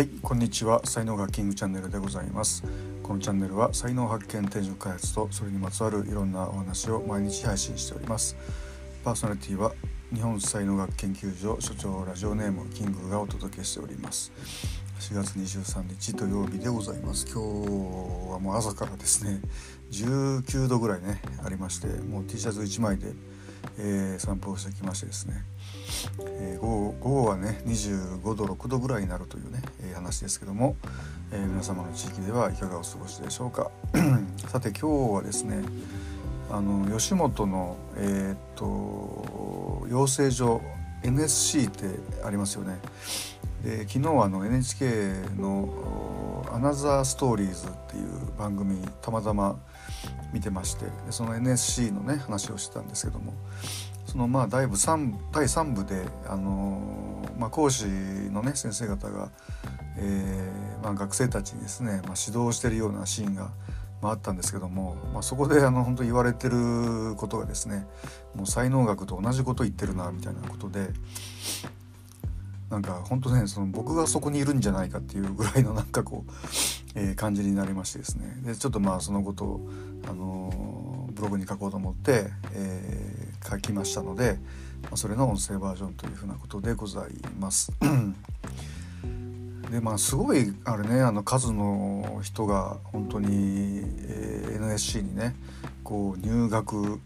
[0.00, 0.80] はいこんにちは。
[0.86, 2.64] 才能学キングチャンネルでございます。
[3.02, 8.34] このチャンネルは才能発見転職開発とそれにまつわるいろんなお話を毎日配信しております。
[9.04, 9.74] パーソナリティは
[10.14, 14.32] 日本才能学研究所所長ラジオネームキングがお届けしております。
[15.00, 17.26] 4月23日土曜日でございます。
[17.26, 19.42] 今日はもう朝からですね
[19.90, 23.12] 19度ぐらいねありましてもう T シャツ1枚で、
[23.78, 25.44] えー、散歩をしてきましてですね、
[26.40, 30.76] えー、午後はね25度6度ぐらいになるというね、えー、話ですけども、
[31.32, 33.70] えー、皆様の地域ではいかがお過ごしでしょうか。
[34.48, 35.62] さて今日はですね
[36.50, 40.60] あの吉本のえー、っと養成所
[41.02, 41.86] NSC って
[42.24, 42.78] ありますよね。
[43.62, 49.58] で昨日あの NHK の「アナザーストーリーズ」っていう番組たまたま
[50.32, 53.34] 見てましてその NSC のね話をしてたんですけども
[54.10, 59.30] そのまあ第 3, 第3部で、あのまあ、講師のね先生方が、
[59.96, 63.52] えーまあ、学生たちにですね、まあ、指導してるようなシーンが、
[64.02, 67.86] まあ、あったんですけども、まあ、そこであの本当言われてることがですね
[68.34, 70.88] もう才能学と同じこと言ってるなみたいなことで
[72.68, 76.32] なんか本当ねその僕がそこにいるんじゃないかっていうぐらいのなんかこう、
[76.96, 78.38] えー、感じになりましてですね。
[78.42, 79.70] でちょっとまあそのことを、
[80.08, 84.38] あのー、ブログに書こうと思って、えー、書きましたので、
[84.84, 87.72] まあ、それの音声バージョンというふうなことでございます。
[89.70, 95.36] でまあすごいあれねあの数の人が本当に、えー、NSC にね
[95.84, 97.00] こう入学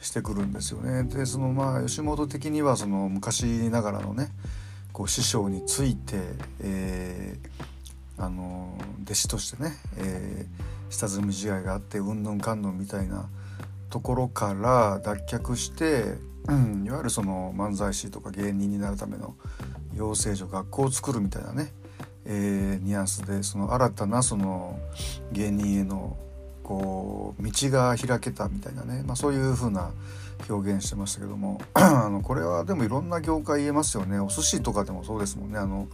[0.00, 1.02] してくるんですよね。
[1.02, 4.28] でそのまあ吉本的にはその昔ながらのね
[4.92, 6.16] こう師匠について、
[6.60, 13.28] えー、あの弟子としてね、えー、下積み試合があってうんぬんかんぬんみたいな
[13.90, 16.14] ところから脱却して、
[16.48, 19.34] うん、いわゆるその漫才師とか芸人になるための
[19.94, 21.72] 養成所学校を作るみたいなね、
[22.24, 24.78] えー、ニュアンスでその新たなその
[25.32, 26.16] 芸人への
[26.62, 29.92] こう道が開けたみたいなね、まあ、そういう風な
[30.48, 34.18] 表現してましたけども あのこれはでもいろんな業界言えますよね。
[34.18, 35.58] お寿司とかでもそうですもんね。
[35.58, 35.88] あの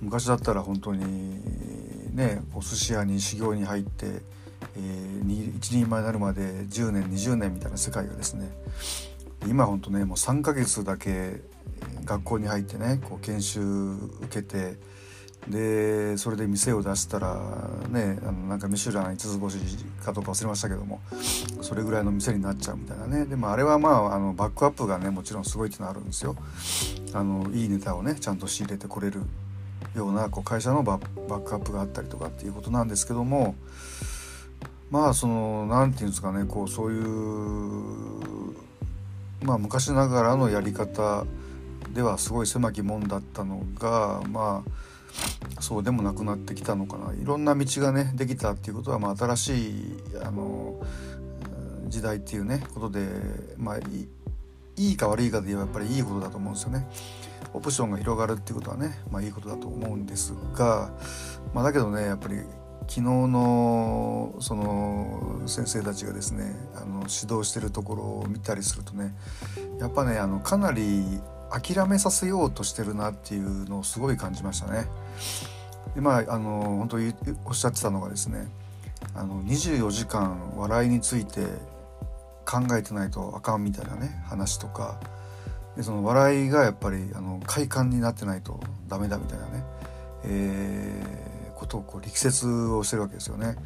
[0.00, 4.22] 昔だったら本当にねお寿司屋に修行に入って、
[4.78, 8.50] えー、一人前になるまで10年20年みたいな世界がですね
[9.46, 11.40] 今本当ねもう3ヶ月だけ
[12.04, 14.76] 学校に入ってねこう研修受けて
[15.48, 17.36] でそれで店を出したら
[17.88, 19.58] ねあのなんかミシュラン5つ星
[20.02, 21.00] かどうか忘れましたけども
[21.62, 23.24] それぐらいの店になっちゃうみたいなね。
[23.24, 26.36] でもあれはまああのバックアップがねもちろんすごいっていうのあるんですよ。
[27.14, 29.22] あのいいネタをねちゃんと仕入れてこれる
[29.94, 33.54] ようなこう会社のバックアップがあったりとかっていうことなんですけども
[34.90, 37.04] まあその何て言うんですかねこうそういう
[39.42, 41.24] まあ昔ながらのやり方
[41.94, 50.80] ではすごい狭き門だったのがまあそうでもなくなってきたのかないろんな道がねできたっていうことは、まあ、新しいあの
[51.88, 53.08] 時代っていうねことで、
[53.56, 53.78] まあ、
[54.76, 56.86] いいか悪いかで言えばやっぱりいいことだと思うんですよね。
[57.54, 60.90] オプションが広がるっていうことはね、まあ、いいことだと思うんですが、
[61.54, 62.40] まあ、だけどねやっぱり
[62.88, 69.14] 昨日のその先生たちがですねあの指導してるところを見たりするとね
[69.78, 74.86] やっぱねあのかなり諦めさせようとしてるなっていうのをすごい感じましたね。
[75.94, 78.48] でまああの本当におっしゃってたのがですね
[79.14, 81.46] あの24時間笑いについて
[82.46, 84.98] 考えてないとあかんみたいなね話とか
[85.76, 89.64] でその笑いがやっぱりあの快感になってないとダメだみたいなね、
[90.24, 91.27] えー、
[91.58, 93.56] ことをこう力説をしてるわけですよね。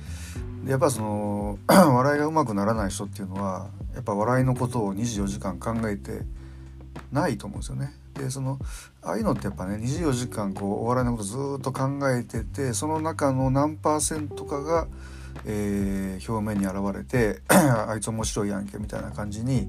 [0.64, 6.22] でやっぱその 笑いがうまくならない人っていうのはやっぱ笑いのことを24時間考えて
[7.12, 7.94] ないと思うんですよね。
[8.14, 8.58] でその
[9.02, 14.86] ああいうのってやっぱね24時間こうお笑いのことずっと考えててその中の何パーセントかが、
[15.44, 19.68] えー、表面に現れて あいつ面白いやんけみたいな感じに、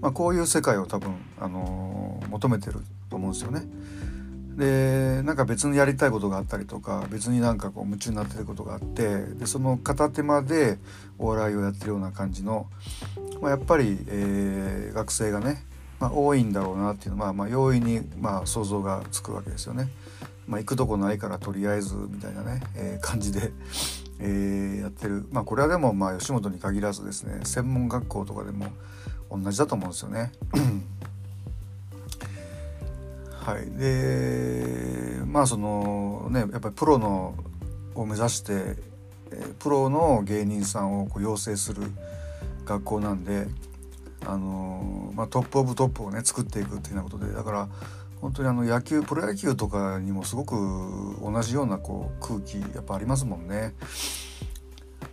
[0.00, 2.80] まあ、こういう世界を多分、あのー、求めてる
[3.10, 3.62] と思うんですよね。
[4.58, 10.78] でなんか別にやりたいことがあったりとか別になんかこう夢中になってることがあってでその片手間で
[11.16, 12.66] お笑いをやってるような感じの、
[13.40, 15.64] まあ、やっぱり、えー、学生がね
[16.00, 19.88] まあ、多いんだろうなっていうのは、まあ、容易にまあ想像がつくわけですよね。
[20.46, 23.52] まあ、行くとこないからとりあえずみたいなね、えー、感じで、
[24.20, 28.68] えー、やってる、まあ、これはでもまあ吉本に限らずですね専門学校とかでも
[29.30, 30.32] 同じだと思うんですよね。
[33.48, 37.34] はい、でまあそのねやっぱりプロの
[37.94, 38.76] を目指して、
[39.58, 41.82] プロの芸人さんをこう養成する
[42.66, 43.46] 学校なんで
[44.26, 47.68] あのまあ、トップオブトップをね作っていくっていうようなことでだから
[48.20, 53.74] 本当にあの野球プロ野球とかにもすごく同じようなこう空気やっぱありますもんね。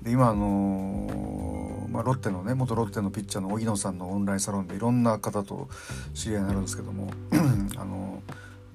[0.02, 5.70] で今あのまあ、ロッテのね元ロッテのピッチャーの荻野さんのオンラインサロンでいろんな方と
[6.14, 7.10] 知り合いになるんですけども
[7.78, 8.05] あの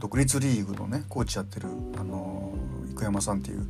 [0.01, 1.69] 独立リーグのねコーチやってる
[1.99, 2.55] あの
[2.95, 3.67] 生山さんっていう、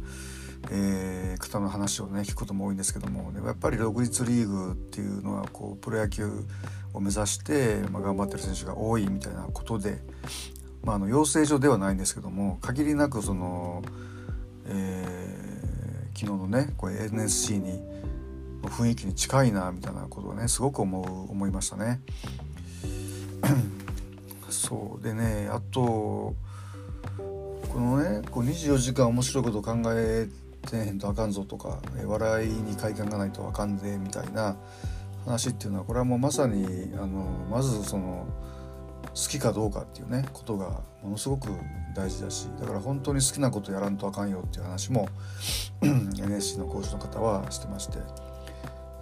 [0.70, 6.30] えー、方の話をね聞くことも多いんですけどもでもやっぱり独立リーグっていうのはこうプロ野球
[6.94, 9.98] を目指して、まあ、頑張ってる選手が多いみたいなことで、
[10.84, 13.82] まあ、あの養成所ではないんですけども限りなくその、
[14.66, 17.82] えー、昨日のねこれ NSC に
[18.62, 22.00] 雰囲気に近いなみたいなことをねすごく思う思いましたね。
[24.50, 26.34] そうでねあと
[27.72, 30.28] このねこう24時間面白いこと考え
[30.68, 34.56] てへんとあかんぞとか笑いに快感がないとあかんでみたいな
[35.24, 38.26] 話っていうのはこれはもうまさにあのまずその
[39.08, 41.48] 好きかどうかっていうねことがものすごく
[41.94, 45.08] 大事だしだから本当に好きなことやらんとあかんよっていう話も
[45.82, 47.98] NSC の講師の方はしてまして、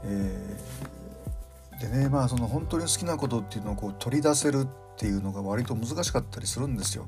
[0.04, 4.66] えー、でねまあその本当に好きなことっていうのをこう取り出せるっ
[4.98, 7.06] ていうのが割と難しかったりするんですよ。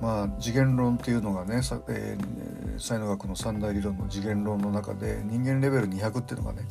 [0.00, 6.68] まあ、次元論っていうのがね、えー、才能学の三大理論の次元論の中で人間レベル200っていうのがね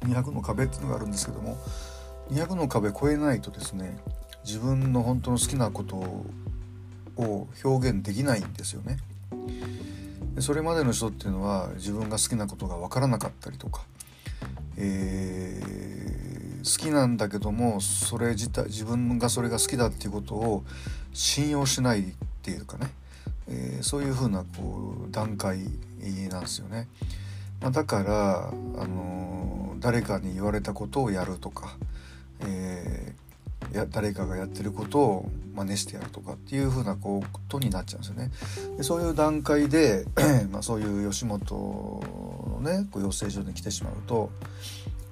[0.00, 1.56] 200の壁っていうのがあるんですけども
[2.30, 3.96] 200の壁超えないとですね
[4.44, 5.96] 自分の本当の好きなこと
[7.16, 8.96] を表現できないんですよね。
[10.34, 13.82] でそれまでの人っていうのは自分が好きなことが分からなかったりとか、
[14.76, 16.07] えー
[16.58, 20.64] 好きなんだけどもそれ自体自分がそれが好きだっていうことを
[21.12, 22.04] 信用しないっ
[22.42, 22.90] ていうかね、
[23.48, 25.58] えー、そういうふうなこう段階
[26.30, 26.88] なんですよね。
[27.60, 28.52] まあ、だから、あ
[28.86, 31.76] のー、誰かに言われたことをやるとか、
[32.40, 38.76] えー、や誰かがやってることを真似してやるとかっていうふうなことになっちゃうんですよね。
[38.76, 40.06] でそういう段階で
[40.50, 44.30] まあ、そういう吉本のねこう養成所に来てしまうと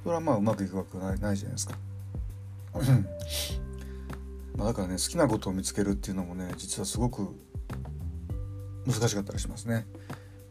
[0.07, 1.75] それはまあうまくいくわけないないじゃないですか。
[4.57, 7.27] まあだからね好きなことを見つけるっていうのもね実はすごく
[8.87, 9.85] 難しかったりしますね。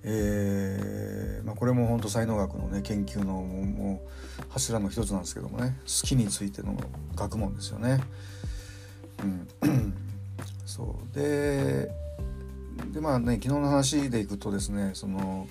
[0.03, 6.77] えーまあ、これも本当才能学のね研究のもう柱の一つなんですけどもね好きについての
[7.15, 8.03] 学問ですよね。
[9.63, 9.93] うん、
[10.65, 11.89] そうで
[12.91, 15.47] でまあね昨日の話でいくとですねその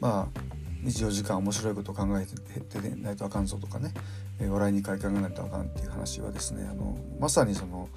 [0.00, 3.92] まあ24時間面白いことを考えててないとあかんぞとかね、
[4.40, 7.88] えー、笑いに変え考えないとあかんっていう話はですねあのまさにその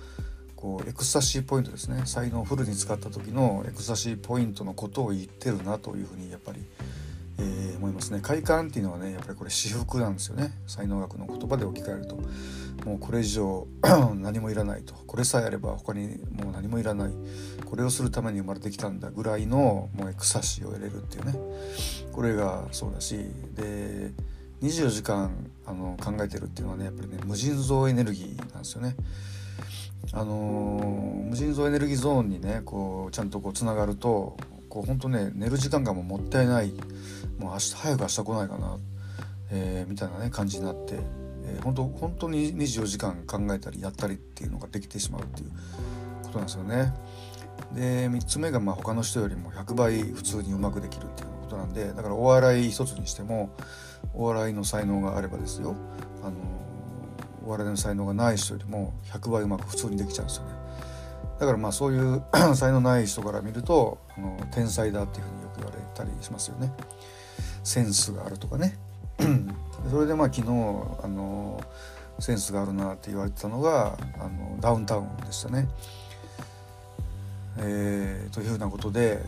[0.56, 2.04] こうエクスタシーポイントですね。
[2.06, 6.64] 才能をフルに使った時のエクスタシーポイントのことを言ってるなというふうにやっぱり、
[7.38, 8.20] えー、思いますね。
[8.22, 10.54] 快感っていうのはねやっぱりこれ至福なんですよね。
[10.68, 12.16] 才能学の言葉で置き換えると。
[12.86, 13.68] もうこれ以上
[14.16, 14.94] 何もいらないと。
[15.08, 17.12] これさえあれば他にもう何もいらない。
[17.66, 21.36] これをするために生まれてきたんだぐらいのもうエクスタシーを得れるっていうね。
[22.12, 23.18] これがそうだし
[23.56, 24.12] で
[24.62, 25.32] 24時間
[25.66, 28.96] あの考えてるっていうのはねやっぱりね無尽蔵エネルギーなんですよね。
[30.14, 34.38] あの無尽蔵エネルギーゾーンにねこうちゃんとこうつながると
[34.76, 36.74] こう本当ね寝る時間がももったいない。
[37.40, 38.78] もう明日早く明日来ないかな、
[39.50, 40.96] えー、みたいなね感じになって、
[41.46, 45.52] えー、本当本当に24時間考えたりやったりっていうのができてしまうっていう
[46.24, 46.94] ことなんですよね。
[47.74, 53.56] で3つ目がまあ他の人よりも100倍普通にうまくできるっていうことなんでだからお笑い一つにしても
[54.14, 55.74] お笑いの才能があればですよ。
[56.22, 56.36] あの
[57.46, 60.65] お笑いの才能がない人よりも100倍うまく普通にできちゃうんですよね。
[61.40, 62.24] だからまあそういう
[62.56, 66.72] 才能ない人から見るとあの天才だっていうふうによく言われたりしますよね。
[67.64, 68.78] センスがあるとかね。
[69.90, 70.48] それでまあ昨日
[71.04, 71.62] あの
[72.20, 75.68] センスがあるなって言われてたのがあのダウンタウンでしたね。
[77.58, 79.22] えー、というふうなことで、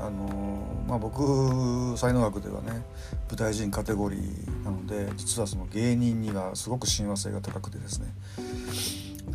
[0.00, 2.82] あのまあ、僕才能学ではね
[3.28, 8.06] 舞台人カテゴリーなので実はその芸人にはすごく親和性が高くてですね。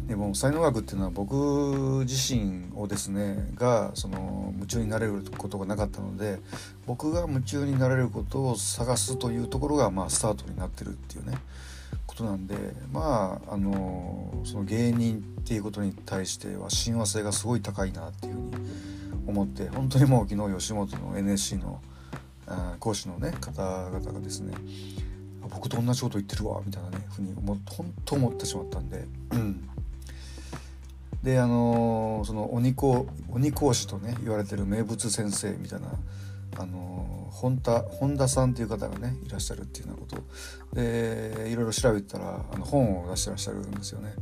[0.09, 6.39] でも才能学っていうのは僕自身をですねがその夢中になれることがなかったので
[6.87, 11.37] 僕が夢中になれることを探すというところがまあスタートになってるっていうね
[12.07, 12.55] ことなんで
[12.91, 18.51] まああのその芸人っていうことに対しては親和性がすごい高いなっていうふうに
[19.27, 21.79] 思って本当にもう昨日吉本の NSC の
[22.79, 24.55] 講師のね方々がですね
[25.41, 29.05] 僕と同じこと言ってるわみたいなねふうに思本当思ってしまったんで、
[31.23, 35.87] であのその鬼講鬼講師とね言われてる名物先生みたいな
[36.57, 40.21] あの本田本田さんっていう方がねいらっしゃるっていうようなこ
[40.73, 44.13] とでいろいろ調べたらあの本を出してらっしゃるんですよね。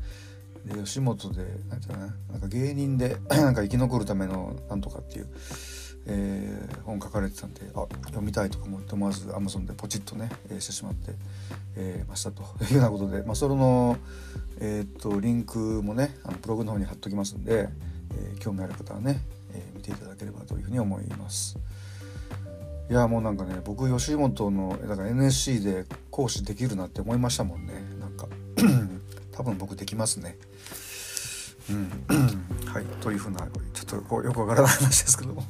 [0.66, 5.28] で吉本でなんていうかななんか芸人で なんか生き残るためのなんとかっていう、
[6.10, 11.12] えー、本書かれてたんであ読みたいとか思って思わず Amazon でポチッとね、えー、してしまって、
[11.76, 13.98] えー、ましたと いうようなことで、まあ、それの、
[14.60, 17.70] えー、っとリンクもねあのブログの方に貼っときますんで、
[18.14, 19.20] えー、興味ある方はね、
[19.54, 21.58] えー、見ていただければというふうに思います。
[22.90, 28.28] いやもうなんかね僕吉本のだから NSC で講師できるなって思いましたもんねなんか
[29.34, 30.38] 多分僕できますね。
[31.70, 31.92] うん、
[32.66, 33.40] はいというふうな
[33.74, 35.44] ちょっとこうよくわからない話ですけども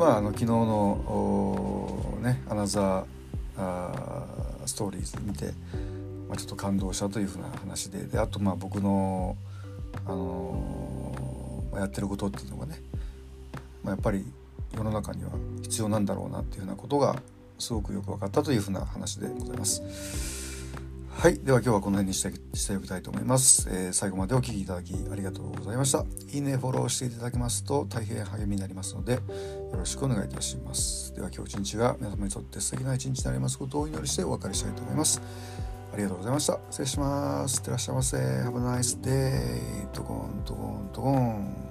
[0.00, 5.52] まああの昨日のねアナザーストーリーズ見て、
[6.26, 9.36] まあ、ちょっと感動したというふうな話でであとまあ僕の、
[10.06, 12.80] あのー、やってることっていうのがね、
[13.84, 14.24] まあ、やっぱり
[14.74, 17.20] 世の中には必要なんだろうなっていうふうなことが
[17.58, 20.49] すごくよく分かったというふうな話でございます。
[21.10, 21.38] はい。
[21.38, 26.06] では今日はこの辺にしてしておきたいと思います、えー、最後までお聴きいただきありがとうございました。
[26.32, 29.20] いいね、フォローしていただけますと大変励みになりますのでよ
[29.74, 31.14] ろしくお願いいたします。
[31.14, 35.20] では今日一日が皆様にとって素敵な一日になりますことをお祈りしてお別れしたいと思います。
[35.92, 36.58] ありがとうございました。
[36.70, 37.56] 失礼します。
[37.58, 38.16] いってらっしゃいませ。
[38.16, 39.86] Have a nice day.
[39.92, 41.69] トコントコントコン。